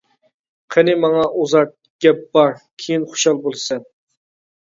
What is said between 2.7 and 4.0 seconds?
كېيىن خۇشال بولىسەن.